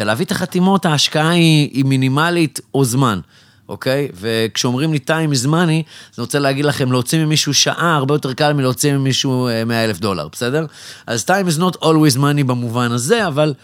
ולהביא 0.00 0.26
את 0.26 0.30
החתימות, 0.30 0.86
ההשקעה 0.86 1.30
היא, 1.30 1.70
היא 1.72 1.84
מינימלית 1.84 2.60
או 2.74 2.84
זמן. 2.84 3.20
אוקיי? 3.68 4.08
וכשאומרים 4.14 4.92
לי 4.92 4.98
time 5.06 5.34
is 5.34 5.46
money, 5.46 5.52
אני 5.52 5.84
רוצה 6.18 6.38
להגיד 6.38 6.64
לכם, 6.64 6.92
להוציא 6.92 7.24
ממישהו 7.24 7.54
שעה 7.54 7.96
הרבה 7.96 8.14
יותר 8.14 8.32
קל 8.32 8.52
מלהוציא 8.52 8.92
ממישהו 8.92 9.48
100 9.66 9.76
אה, 9.76 9.84
אלף 9.84 9.98
דולר, 9.98 10.28
בסדר? 10.28 10.66
אז 11.06 11.24
time 11.24 11.50
is 11.50 11.58
not 11.58 11.76
always 11.76 12.16
money 12.16 12.44
במובן 12.46 12.92
הזה, 12.92 13.26
אבל 13.26 13.54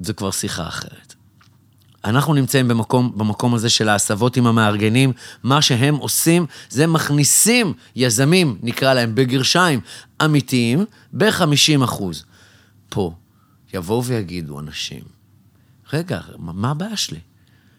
זה 0.00 0.12
כבר 0.12 0.30
שיחה 0.30 0.68
אחרת. 0.68 1.14
אנחנו 2.04 2.34
נמצאים 2.34 2.68
במקום, 2.68 3.12
במקום 3.16 3.54
הזה 3.54 3.68
של 3.68 3.88
ההסבות 3.88 4.36
עם 4.36 4.46
המארגנים. 4.46 5.12
מה 5.42 5.62
שהם 5.62 5.94
עושים, 5.94 6.46
זה 6.70 6.86
מכניסים 6.86 7.72
יזמים, 7.96 8.58
נקרא 8.62 8.94
להם 8.94 9.14
בגרשיים, 9.14 9.80
אמיתיים, 10.24 10.84
ב-50 11.12 11.84
אחוז. 11.84 12.24
פה 12.88 13.12
יבואו 13.74 14.04
ויגידו 14.04 14.60
אנשים, 14.60 15.02
רגע, 15.92 16.20
מה 16.38 16.70
הבעיה 16.70 16.96
שלי? 16.96 17.18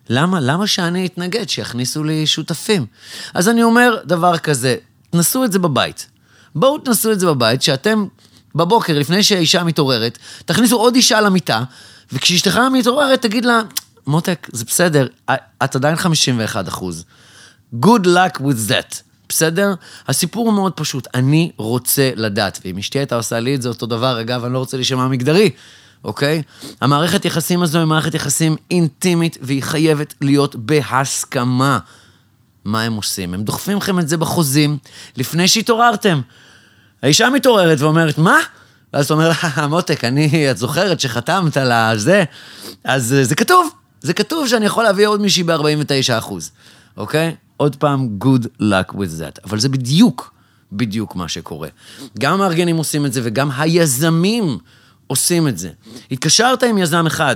למה, 0.10 0.40
למה 0.40 0.68
שאני 0.68 1.06
אתנגד 1.06 1.50
שיכניסו 1.50 2.04
לי 2.04 2.28
שותפים? 2.28 2.86
אז 3.34 3.50
אני 3.50 3.64
אומר 3.64 3.98
דבר 4.06 4.38
כזה, 4.38 4.76
תנסו 5.10 5.44
את 5.44 5.52
זה 5.52 5.60
בבית. 5.60 6.08
בואו 6.56 6.78
תנסו 6.78 7.12
את 7.12 7.20
זה 7.20 7.26
בבית, 7.26 7.62
שאתם 7.62 8.06
בבוקר, 8.56 9.00
לפני 9.00 9.24
שהאישה 9.24 9.64
מתעוררת, 9.64 10.18
תכניסו 10.46 10.78
עוד 10.78 10.96
אישה 10.96 11.22
למיטה, 11.22 11.64
וכשאשתך 12.12 12.60
מתעוררת, 12.74 13.22
תגיד 13.22 13.46
לה, 13.46 13.62
מותק, 14.08 14.48
זה 14.52 14.66
בסדר, 14.66 15.08
את 15.64 15.76
עדיין 15.76 15.96
51 15.96 16.68
אחוז. 16.68 17.06
Good 17.86 18.06
luck 18.06 18.40
with 18.40 18.70
that. 18.70 18.96
בסדר? 19.30 19.74
הסיפור 20.08 20.46
הוא 20.46 20.54
מאוד 20.54 20.74
פשוט, 20.74 21.08
אני 21.14 21.52
רוצה 21.58 22.12
לדעת, 22.16 22.60
ואם 22.66 22.78
אשתי 22.78 23.00
הייתה 23.00 23.16
עושה 23.16 23.40
לי 23.40 23.56
את 23.56 23.62
זה 23.62 23.70
אותו 23.70 23.86
דבר, 23.86 24.22
אגב, 24.22 24.46
אני 24.46 24.54
לא 24.54 24.60
רוצה 24.60 24.78
להישמע 24.78 25.08
מגדרי, 25.08 25.50
אוקיי? 26.04 26.42
המערכת 26.82 27.26
יחסים 27.26 27.64
הזו 27.64 27.80
היא 27.80 27.86
מערכת 27.86 28.14
יחסים 28.14 28.56
אינטימית, 28.72 29.38
והיא 29.42 29.64
חייבת 29.64 30.14
להיות 30.22 30.56
בהסכמה. 30.56 31.80
מה 32.66 32.82
הם 32.82 32.94
עושים? 32.94 33.34
הם 33.34 33.44
דוחפים 33.44 33.78
לכם 33.78 34.00
את 34.00 34.10
זה 34.10 34.18
בחוזים 34.18 34.78
לפני 35.18 35.48
שהתעוררתם. 35.48 36.22
האישה 37.04 37.30
מתעוררת 37.30 37.82
ואומרת, 37.82 38.18
מה? 38.18 38.38
ואז 38.94 39.06
אתה 39.06 39.14
אומר 39.14 39.32
לה, 39.58 39.68
מותק, 39.68 40.04
אני, 40.04 40.52
את 40.52 40.58
זוכרת 40.58 41.00
שחתמת 41.00 41.58
על 41.58 41.72
הזה? 41.72 42.24
אז 42.84 43.16
זה 43.22 43.36
כתוב, 43.36 43.70
זה 44.02 44.14
כתוב 44.14 44.48
שאני 44.48 44.66
יכול 44.66 44.84
להביא 44.84 45.08
עוד 45.08 45.22
מישהי 45.22 45.44
ב-49 45.44 46.18
אחוז, 46.18 46.52
אוקיי? 46.98 47.36
עוד 47.58 47.76
פעם, 47.76 48.18
good 48.24 48.62
luck 48.62 48.94
with 48.94 49.22
that. 49.22 49.40
אבל 49.46 49.60
זה 49.60 49.70
בדיוק, 49.70 50.34
בדיוק 50.72 51.16
מה 51.16 51.28
שקורה. 51.28 51.68
גם 52.20 52.34
המארגנים 52.34 52.78
עושים 52.78 53.06
את 53.06 53.14
זה 53.14 53.22
וגם 53.24 53.52
היזמים 53.58 54.58
עושים 55.10 55.48
את 55.48 55.58
זה. 55.58 55.70
התקשרת 56.12 56.64
עם 56.64 56.78
יזם 56.78 57.06
אחד, 57.08 57.36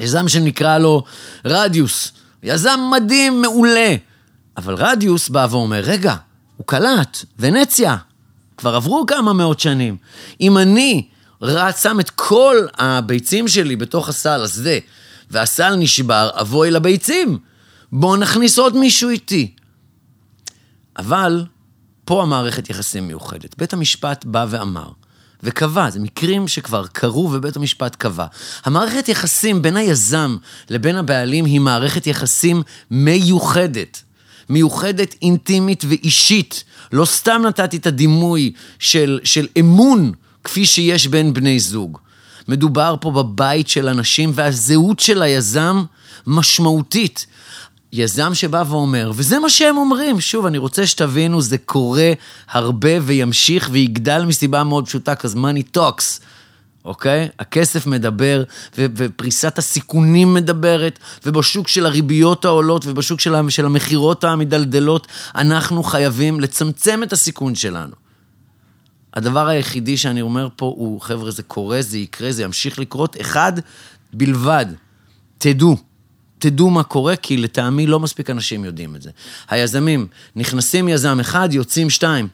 יזם 0.00 0.28
שנקרא 0.28 0.78
לו 0.78 1.04
רדיוס, 1.44 2.12
יזם 2.42 2.80
מדהים, 2.92 3.42
מעולה, 3.42 3.94
אבל 4.56 4.74
רדיוס 4.74 5.28
בא 5.28 5.46
ואומר, 5.50 5.80
רגע, 5.80 6.14
הוא 6.56 6.66
קלט, 6.66 7.24
ונציה, 7.38 7.96
כבר 8.56 8.74
עברו 8.74 9.04
כמה 9.06 9.32
מאות 9.32 9.60
שנים. 9.60 9.96
אם 10.40 10.58
אני 10.58 11.08
רץ, 11.42 11.82
שם 11.82 12.00
את 12.00 12.10
כל 12.10 12.56
הביצים 12.78 13.48
שלי 13.48 13.76
בתוך 13.76 14.08
הסל 14.08 14.40
הזה, 14.42 14.78
והסל 15.30 15.74
נשבר, 15.76 16.30
אבוי 16.40 16.70
לביצים. 16.70 17.38
בואו 17.92 18.16
נכניס 18.16 18.58
עוד 18.58 18.76
מישהו 18.76 19.10
איתי. 19.10 19.54
אבל 20.98 21.44
פה 22.04 22.22
המערכת 22.22 22.70
יחסים 22.70 23.06
מיוחדת. 23.06 23.58
בית 23.58 23.72
המשפט 23.72 24.24
בא 24.24 24.46
ואמר, 24.48 24.88
וקבע, 25.42 25.90
זה 25.90 26.00
מקרים 26.00 26.48
שכבר 26.48 26.86
קרו 26.86 27.30
ובית 27.32 27.56
המשפט 27.56 27.96
קבע. 27.96 28.26
המערכת 28.64 29.08
יחסים 29.08 29.62
בין 29.62 29.76
היזם 29.76 30.36
לבין 30.70 30.96
הבעלים 30.96 31.44
היא 31.44 31.60
מערכת 31.60 32.06
יחסים 32.06 32.62
מיוחדת. 32.90 34.02
מיוחדת, 34.48 35.14
אינטימית 35.22 35.84
ואישית. 35.88 36.64
לא 36.92 37.04
סתם 37.04 37.42
נתתי 37.46 37.76
את 37.76 37.86
הדימוי 37.86 38.52
של, 38.78 39.20
של 39.24 39.46
אמון 39.60 40.12
כפי 40.44 40.66
שיש 40.66 41.06
בין 41.06 41.34
בני 41.34 41.60
זוג. 41.60 41.98
מדובר 42.48 42.94
פה 43.00 43.10
בבית 43.10 43.68
של 43.68 43.88
אנשים 43.88 44.32
והזהות 44.34 45.00
של 45.00 45.22
היזם 45.22 45.84
משמעותית. 46.26 47.26
יזם 47.92 48.34
שבא 48.34 48.64
ואומר, 48.68 49.12
וזה 49.14 49.38
מה 49.38 49.50
שהם 49.50 49.76
אומרים, 49.76 50.20
שוב, 50.20 50.46
אני 50.46 50.58
רוצה 50.58 50.86
שתבינו, 50.86 51.40
זה 51.40 51.58
קורה 51.58 52.12
הרבה 52.50 52.90
וימשיך 53.02 53.68
ויגדל 53.72 54.24
מסיבה 54.24 54.64
מאוד 54.64 54.86
פשוטה, 54.86 55.14
כי 55.14 55.26
money 55.26 55.76
talks, 55.76 56.20
אוקיי? 56.84 57.28
הכסף 57.38 57.86
מדבר, 57.86 58.42
ו- 58.78 58.86
ופריסת 58.96 59.58
הסיכונים 59.58 60.34
מדברת, 60.34 60.98
ובשוק 61.26 61.68
של 61.68 61.86
הריביות 61.86 62.44
העולות 62.44 62.86
ובשוק 62.86 63.20
של, 63.20 63.34
של 63.48 63.66
המכירות 63.66 64.24
המדלדלות, 64.24 65.06
אנחנו 65.34 65.82
חייבים 65.82 66.40
לצמצם 66.40 67.02
את 67.02 67.12
הסיכון 67.12 67.54
שלנו. 67.54 67.94
הדבר 69.14 69.48
היחידי 69.48 69.96
שאני 69.96 70.22
אומר 70.22 70.48
פה 70.56 70.66
הוא, 70.66 71.00
חבר'ה, 71.00 71.30
זה 71.30 71.42
קורה, 71.42 71.82
זה 71.82 71.98
יקרה, 71.98 72.32
זה 72.32 72.42
ימשיך 72.42 72.78
לקרות. 72.78 73.16
אחד 73.20 73.52
בלבד, 74.12 74.66
תדעו. 75.38 75.91
תדעו 76.42 76.70
מה 76.70 76.82
קורה, 76.82 77.16
כי 77.16 77.36
לטעמי 77.36 77.86
לא 77.86 78.00
מספיק 78.00 78.30
אנשים 78.30 78.64
יודעים 78.64 78.96
את 78.96 79.02
זה. 79.02 79.10
היזמים, 79.50 80.06
נכנסים 80.36 80.88
יזם 80.88 81.20
אחד, 81.20 81.48
יוצאים 81.52 81.90
שתיים. 81.90 82.28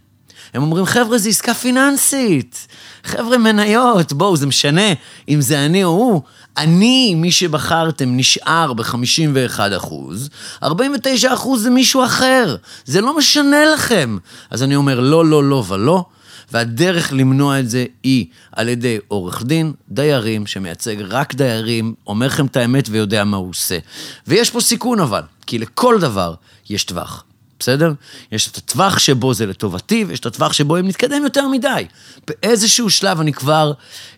הם 0.55 0.63
אומרים, 0.63 0.87
חבר'ה, 0.87 1.19
זו 1.19 1.29
עסקה 1.29 1.55
פיננסית. 1.55 2.67
חבר'ה, 3.05 3.39
מניות, 3.39 4.13
בואו, 4.13 4.37
זה 4.37 4.47
משנה 4.47 4.93
אם 5.29 5.41
זה 5.41 5.67
אני 5.67 5.85
או 5.85 5.89
הוא. 5.89 6.23
אני, 6.57 7.15
מי 7.15 7.33
שבחרתם, 7.33 8.17
נשאר 8.17 8.73
ב-51 8.73 9.61
אחוז, 9.77 10.31
49 10.63 11.35
אחוז 11.35 11.63
זה 11.63 11.71
מישהו 11.71 12.05
אחר. 12.05 12.57
זה 12.85 13.01
לא 13.01 13.17
משנה 13.17 13.65
לכם. 13.75 14.19
אז 14.51 14.63
אני 14.63 14.77
אומר, 14.77 15.01
לא, 15.01 15.25
לא, 15.25 15.45
לא 15.45 15.65
ולא. 15.69 16.05
והדרך 16.53 17.13
למנוע 17.13 17.61
את 17.61 17.71
זה 17.71 17.85
היא 18.03 18.27
על 18.53 18.69
ידי 18.69 18.99
עורך 19.09 19.43
דין, 19.43 19.73
דיירים, 19.89 20.47
שמייצג 20.47 20.97
רק 21.01 21.35
דיירים, 21.35 21.95
אומר 22.07 22.27
לכם 22.27 22.47
את 22.47 22.57
האמת 22.57 22.89
ויודע 22.91 23.25
מה 23.25 23.37
הוא 23.37 23.51
עושה. 23.51 23.79
ויש 24.27 24.51
פה 24.51 24.61
סיכון 24.61 25.01
אבל, 25.01 25.23
כי 25.47 25.59
לכל 25.59 25.97
דבר 26.01 26.35
יש 26.71 26.85
טווח. 26.85 27.25
בסדר? 27.59 27.93
יש 28.33 28.49
את 28.49 28.57
הטווח 28.57 28.99
שבו 28.99 29.35
זה 29.35 29.47
לטובתי, 29.47 30.05
ויש 30.05 30.21
את 30.21 30.27
הטווח 30.27 30.53
שבו 30.53 30.79
אם 30.79 30.89
נתקדם 30.89 31.23
יותר 31.23 31.49
מדי. 31.49 31.87
באיזשהו 32.27 32.91
שלב 32.91 33.21
אני 33.21 33.33
כבר 33.33 33.73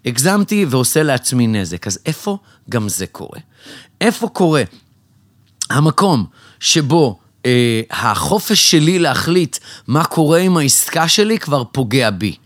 הגזמתי 0.04 0.66
ועושה 0.68 1.02
לעצמי 1.02 1.46
נזק. 1.46 1.87
אז 1.87 1.99
איפה 2.06 2.38
גם 2.70 2.88
זה 2.88 3.06
קורה? 3.06 3.38
איפה 4.00 4.28
קורה 4.28 4.62
המקום 5.70 6.26
שבו 6.60 7.18
אה, 7.47 7.82
החופש 7.90 8.70
שלי 8.70 8.99
להחליט 8.99 9.59
מה 9.87 10.04
קורה 10.04 10.38
עם 10.38 10.56
העסקה 10.56 11.09
שלי 11.09 11.38
כבר 11.38 11.64
פוגע 11.64 12.11
בי? 12.11 12.37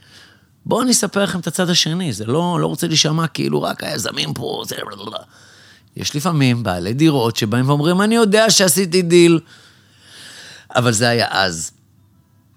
בואו 0.66 0.82
אני 0.82 0.90
אספר 0.90 1.22
לכם 1.22 1.40
את 1.40 1.46
הצד 1.46 1.70
השני, 1.70 2.12
זה 2.12 2.26
לא, 2.26 2.58
לא 2.60 2.66
רוצה 2.66 2.86
להישמע 2.86 3.26
כאילו 3.26 3.62
רק 3.62 3.84
היזמים 3.84 4.34
פה, 4.34 4.62
זה... 4.66 4.76
יש 5.96 6.16
לפעמים 6.16 6.62
בעלי 6.62 6.94
דירות 6.94 7.36
שבאים 7.36 7.68
ואומרים, 7.68 8.02
אני 8.02 8.14
יודע 8.14 8.50
שעשיתי 8.50 9.02
דיל. 9.02 9.40
אבל 10.74 10.92
זה 10.92 11.08
היה 11.08 11.26
אז. 11.30 11.70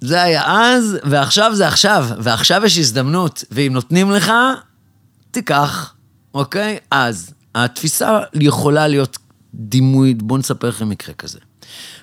זה 0.01 0.21
היה 0.21 0.43
אז, 0.47 0.97
ועכשיו 1.03 1.55
זה 1.55 1.67
עכשיו, 1.67 2.07
ועכשיו 2.19 2.65
יש 2.65 2.77
הזדמנות, 2.77 3.43
ואם 3.51 3.73
נותנים 3.73 4.11
לך, 4.11 4.31
תיקח, 5.31 5.93
אוקיי? 6.33 6.77
אז 6.91 7.33
התפיסה 7.55 8.19
יכולה 8.33 8.87
להיות 8.87 9.17
דימוי, 9.53 10.13
בואו 10.13 10.39
נספר 10.39 10.69
לכם 10.69 10.89
מקרה 10.89 11.13
כזה. 11.13 11.39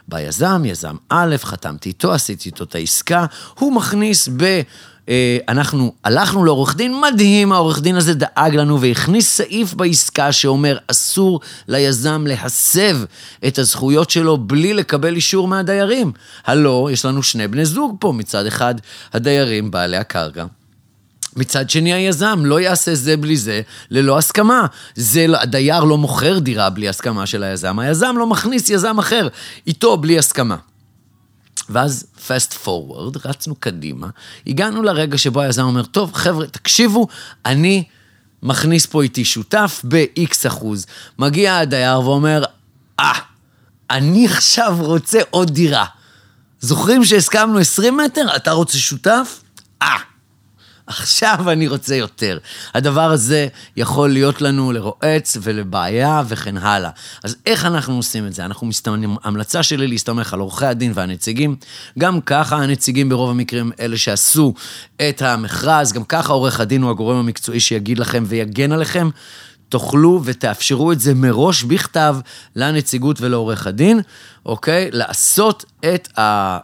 בא 0.08 0.20
יזם, 0.20 0.96
א', 1.08 1.36
חתמתי 1.42 1.88
איתו, 1.88 2.12
עשיתי 2.12 2.48
איתו 2.48 2.64
את 2.64 2.74
העסקה, 2.74 3.26
הוא 3.58 3.72
מכניס 3.72 4.28
ב... 4.36 4.60
אה, 5.08 5.38
אנחנו 5.48 5.92
הלכנו 6.04 6.44
לעורך 6.44 6.76
דין, 6.76 7.00
מדהים, 7.00 7.52
העורך 7.52 7.80
דין 7.80 7.96
הזה 7.96 8.14
דאג 8.14 8.56
לנו 8.56 8.80
והכניס 8.80 9.36
סעיף 9.36 9.74
בעסקה 9.74 10.32
שאומר 10.32 10.78
אסור 10.86 11.40
ליזם 11.68 12.24
להסב 12.26 12.98
את 13.46 13.58
הזכויות 13.58 14.10
שלו 14.10 14.36
בלי 14.36 14.74
לקבל 14.74 15.14
אישור 15.14 15.48
מהדיירים. 15.48 16.12
הלא, 16.46 16.88
יש 16.92 17.04
לנו 17.04 17.22
שני 17.22 17.48
בני 17.48 17.64
זוג 17.64 17.96
פה, 18.00 18.12
מצד 18.12 18.46
אחד 18.46 18.74
הדיירים, 19.12 19.70
בעלי 19.70 19.96
הקרקע. 19.96 20.44
מצד 21.36 21.70
שני 21.70 21.92
היזם 21.92 22.40
לא 22.44 22.60
יעשה 22.60 22.94
זה 22.94 23.16
בלי 23.16 23.36
זה, 23.36 23.60
ללא 23.90 24.18
הסכמה. 24.18 24.66
זה, 24.94 25.26
לא, 25.26 25.38
הדייר 25.40 25.84
לא 25.84 25.98
מוכר 25.98 26.38
דירה 26.38 26.70
בלי 26.70 26.88
הסכמה 26.88 27.26
של 27.26 27.42
היזם, 27.42 27.78
היזם 27.78 28.14
לא 28.18 28.26
מכניס 28.26 28.68
יזם 28.68 28.98
אחר 28.98 29.28
איתו 29.66 29.96
בלי 29.96 30.18
הסכמה. 30.18 30.56
ואז 31.68 32.06
fast 32.28 32.66
forward, 32.66 33.18
רצנו 33.24 33.54
קדימה, 33.54 34.08
הגענו 34.46 34.82
לרגע 34.82 35.18
שבו 35.18 35.40
היזם 35.40 35.62
אומר, 35.62 35.84
טוב, 35.84 36.14
חבר'ה, 36.14 36.46
תקשיבו, 36.46 37.06
אני 37.46 37.84
מכניס 38.42 38.86
פה 38.86 39.02
איתי 39.02 39.24
שותף 39.24 39.82
ב-X 39.88 40.48
אחוז. 40.48 40.86
מגיע 41.18 41.58
הדייר 41.58 42.00
ואומר, 42.00 42.44
אה, 43.00 43.12
ah, 43.12 43.18
אני 43.90 44.26
עכשיו 44.26 44.76
רוצה 44.80 45.18
עוד 45.30 45.50
דירה. 45.50 45.84
זוכרים 46.60 47.04
שהסכמנו 47.04 47.58
20 47.58 47.96
מטר? 47.96 48.36
אתה 48.36 48.52
רוצה 48.52 48.78
שותף? 48.78 49.42
אה. 49.82 49.96
Ah. 49.96 50.13
עכשיו 50.86 51.50
אני 51.50 51.68
רוצה 51.68 51.94
יותר. 51.94 52.38
הדבר 52.74 53.10
הזה 53.10 53.48
יכול 53.76 54.10
להיות 54.10 54.42
לנו 54.42 54.72
לרועץ 54.72 55.36
ולבעיה 55.42 56.22
וכן 56.28 56.56
הלאה. 56.56 56.90
אז 57.24 57.36
איך 57.46 57.64
אנחנו 57.64 57.96
עושים 57.96 58.26
את 58.26 58.32
זה? 58.32 58.44
אנחנו 58.44 58.66
מסתמנים, 58.66 59.16
המלצה 59.24 59.62
שלי 59.62 59.86
להסתמך 59.86 60.34
על 60.34 60.40
עורכי 60.40 60.66
הדין 60.66 60.92
והנציגים. 60.94 61.56
גם 61.98 62.20
ככה 62.20 62.56
הנציגים 62.56 63.08
ברוב 63.08 63.30
המקרים 63.30 63.72
אלה 63.80 63.96
שעשו 63.96 64.54
את 65.08 65.22
המכרז, 65.22 65.92
גם 65.92 66.04
ככה 66.04 66.32
עורך 66.32 66.60
הדין 66.60 66.82
הוא 66.82 66.90
הגורם 66.90 67.16
המקצועי 67.16 67.60
שיגיד 67.60 67.98
לכם 67.98 68.24
ויגן 68.26 68.72
עליכם. 68.72 69.10
תוכלו 69.68 70.20
ותאפשרו 70.24 70.92
את 70.92 71.00
זה 71.00 71.14
מראש 71.14 71.62
בכתב 71.62 72.16
לנציגות 72.56 73.20
ולעורך 73.20 73.66
הדין, 73.66 74.00
אוקיי? 74.46 74.88
לעשות 74.92 75.64
את 75.80 76.18
ה... 76.18 76.58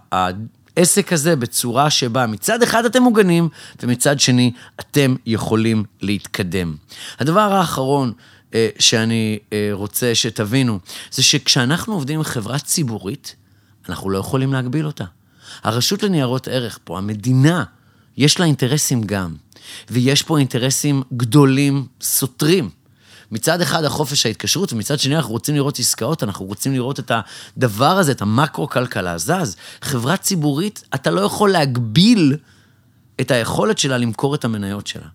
העסק 0.80 1.12
הזה 1.12 1.36
בצורה 1.36 1.90
שבה 1.90 2.26
מצד 2.26 2.62
אחד 2.62 2.84
אתם 2.84 3.02
מוגנים, 3.02 3.48
ומצד 3.82 4.20
שני 4.20 4.52
אתם 4.80 5.14
יכולים 5.26 5.84
להתקדם. 6.00 6.76
הדבר 7.18 7.52
האחרון 7.52 8.12
אה, 8.54 8.68
שאני 8.78 9.38
אה, 9.52 9.68
רוצה 9.72 10.14
שתבינו, 10.14 10.78
זה 11.10 11.22
שכשאנחנו 11.22 11.94
עובדים 11.94 12.18
עם 12.18 12.24
חברה 12.24 12.58
ציבורית, 12.58 13.36
אנחנו 13.88 14.10
לא 14.10 14.18
יכולים 14.18 14.52
להגביל 14.52 14.86
אותה. 14.86 15.04
הרשות 15.62 16.02
לניירות 16.02 16.48
ערך 16.48 16.78
פה, 16.84 16.98
המדינה, 16.98 17.64
יש 18.16 18.40
לה 18.40 18.46
אינטרסים 18.46 19.02
גם, 19.02 19.34
ויש 19.90 20.22
פה 20.22 20.38
אינטרסים 20.38 21.02
גדולים, 21.16 21.86
סותרים. 22.00 22.70
מצד 23.32 23.60
אחד 23.60 23.84
החופש 23.84 24.26
ההתקשרות, 24.26 24.72
ומצד 24.72 24.98
שני 24.98 25.16
אנחנו 25.16 25.32
רוצים 25.32 25.54
לראות 25.54 25.78
עסקאות, 25.78 26.22
אנחנו 26.22 26.46
רוצים 26.46 26.72
לראות 26.72 26.98
את 26.98 27.12
הדבר 27.56 27.98
הזה, 27.98 28.12
את 28.12 28.22
המקרו-כלכלה 28.22 29.18
זז. 29.18 29.56
חברה 29.82 30.16
ציבורית, 30.16 30.84
אתה 30.94 31.10
לא 31.10 31.20
יכול 31.20 31.50
להגביל 31.50 32.36
את 33.20 33.30
היכולת 33.30 33.78
שלה 33.78 33.98
למכור 33.98 34.34
את 34.34 34.44
המניות 34.44 34.86
שלה. 34.86 35.06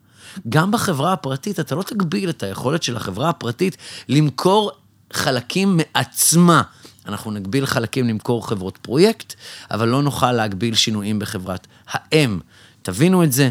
גם 0.50 0.72
בחברה 0.72 1.14
הפרטית, 1.14 1.60
אתה 1.60 1.76
לא 1.76 1.84
תגביל 1.84 2.30
את 2.30 2.44
היכולת 2.44 2.84
של 2.84 2.98
החברה 2.98 3.30
הפרטית 3.30 3.78
למכור 4.10 4.72
חלקים 5.14 5.78
מעצמה. 5.78 6.62
אנחנו 7.08 7.32
נגביל 7.32 7.66
חלקים 7.66 8.08
למכור 8.08 8.48
חברות 8.48 8.78
פרויקט, 8.78 9.34
אבל 9.72 9.88
לא 9.88 10.04
נוכל 10.04 10.32
להגביל 10.32 10.76
שינויים 10.76 11.20
בחברת 11.20 11.68
האם. 11.88 12.40
תבינו 12.82 13.24
את 13.24 13.32
זה, 13.32 13.50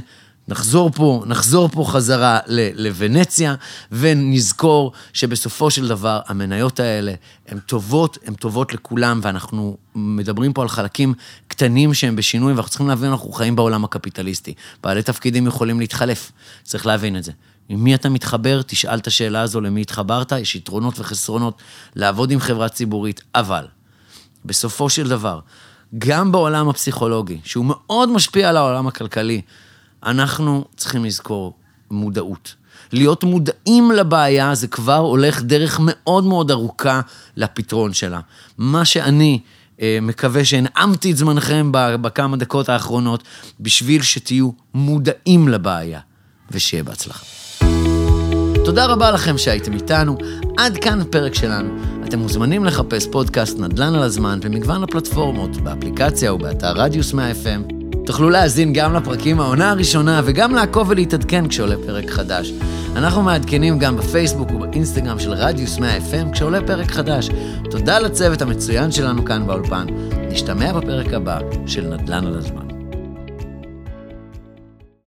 נחזור 0.48 0.90
פה, 0.90 1.22
נחזור 1.26 1.68
פה 1.68 1.84
חזרה 1.88 2.38
לוונציה, 2.74 3.54
ונזכור 3.92 4.92
שבסופו 5.12 5.70
של 5.70 5.88
דבר 5.88 6.20
המניות 6.26 6.80
האלה 6.80 7.14
הן 7.48 7.58
טובות, 7.58 8.18
הן 8.26 8.34
טובות 8.34 8.74
לכולם, 8.74 9.20
ואנחנו 9.22 9.76
מדברים 9.94 10.52
פה 10.52 10.62
על 10.62 10.68
חלקים 10.68 11.14
קטנים 11.48 11.94
שהם 11.94 12.16
בשינוי, 12.16 12.52
ואנחנו 12.52 12.70
צריכים 12.70 12.88
להבין, 12.88 13.10
אנחנו 13.10 13.32
חיים 13.32 13.56
בעולם 13.56 13.84
הקפיטליסטי. 13.84 14.54
בעלי 14.82 15.02
תפקידים 15.02 15.46
יכולים 15.46 15.80
להתחלף, 15.80 16.32
צריך 16.62 16.86
להבין 16.86 17.16
את 17.16 17.24
זה. 17.24 17.32
עם 17.68 17.84
מי 17.84 17.94
אתה 17.94 18.08
מתחבר, 18.08 18.62
תשאל 18.62 18.98
את 18.98 19.06
השאלה 19.06 19.40
הזו 19.40 19.60
למי 19.60 19.80
התחברת, 19.80 20.32
יש 20.32 20.56
יתרונות 20.56 21.00
וחסרונות 21.00 21.62
לעבוד 21.96 22.30
עם 22.30 22.40
חברה 22.40 22.68
ציבורית, 22.68 23.22
אבל 23.34 23.66
בסופו 24.44 24.90
של 24.90 25.08
דבר, 25.08 25.40
גם 25.98 26.32
בעולם 26.32 26.68
הפסיכולוגי, 26.68 27.40
שהוא 27.44 27.64
מאוד 27.68 28.08
משפיע 28.08 28.48
על 28.48 28.56
העולם 28.56 28.86
הכלכלי, 28.86 29.40
אנחנו 30.04 30.64
צריכים 30.76 31.04
לזכור 31.04 31.54
מודעות. 31.90 32.54
להיות 32.92 33.24
מודעים 33.24 33.92
לבעיה 33.92 34.54
זה 34.54 34.66
כבר 34.66 34.96
הולך 34.96 35.42
דרך 35.42 35.80
מאוד 35.82 36.24
מאוד 36.24 36.50
ארוכה 36.50 37.00
לפתרון 37.36 37.92
שלה. 37.92 38.20
מה 38.58 38.84
שאני 38.84 39.40
אה, 39.80 39.98
מקווה 40.02 40.44
שהנעמתי 40.44 41.10
את 41.12 41.16
זמנכם 41.16 41.68
בכמה 41.72 42.36
דקות 42.36 42.68
האחרונות, 42.68 43.22
בשביל 43.60 44.02
שתהיו 44.02 44.50
מודעים 44.74 45.48
לבעיה, 45.48 46.00
ושיהיה 46.50 46.82
בהצלחה. 46.82 47.24
תודה 48.64 48.86
רבה 48.86 49.10
לכם 49.10 49.38
שהייתם 49.38 49.72
איתנו. 49.72 50.16
עד 50.58 50.78
כאן 50.78 51.00
הפרק 51.00 51.34
שלנו. 51.34 51.68
אתם 52.04 52.18
מוזמנים 52.18 52.64
לחפש 52.64 53.06
פודקאסט 53.12 53.58
נדל"ן 53.58 53.94
על 53.94 54.02
הזמן 54.02 54.40
במגוון 54.40 54.82
הפלטפורמות, 54.82 55.56
באפליקציה 55.56 56.34
ובאתר 56.34 56.72
רדיוס 56.72 57.12
100 57.12 57.30
FM. 57.30 57.83
תוכלו 58.06 58.30
להאזין 58.30 58.72
גם 58.72 58.94
לפרקים 58.94 59.40
העונה 59.40 59.70
הראשונה 59.70 60.20
וגם 60.24 60.54
לעקוב 60.54 60.90
ולהתעדכן 60.90 61.48
כשעולה 61.48 61.76
פרק 61.86 62.10
חדש. 62.10 62.52
אנחנו 62.96 63.22
מעדכנים 63.22 63.78
גם 63.78 63.96
בפייסבוק 63.96 64.50
ובאינסטגרם 64.50 65.18
של 65.18 65.32
רדיוס 65.32 65.78
100 65.78 65.96
FM 65.96 66.32
כשעולה 66.32 66.66
פרק 66.66 66.90
חדש. 66.90 67.30
תודה 67.70 67.98
לצוות 67.98 68.42
המצוין 68.42 68.90
שלנו 68.92 69.24
כאן 69.24 69.46
באולפן. 69.46 69.86
נשתמע 70.30 70.72
בפרק 70.72 71.12
הבא 71.12 71.38
של 71.66 71.86
נדל"ן 71.86 72.26
על 72.26 72.34
הזמן. 72.38 72.73